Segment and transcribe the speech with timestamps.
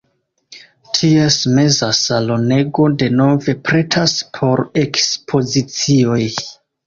[0.99, 6.19] Ties meza salonego denove pretas por ekspozicioj.